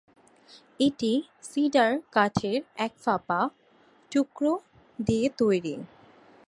এটি 0.79 1.11
সিডার 1.43 1.91
কাঠের 2.11 2.59
এক 2.77 2.93
ফাঁপা 3.03 3.39
টুকরো 4.11 4.53
দিয়ে 4.99 5.27
তৈরি। 5.37 5.75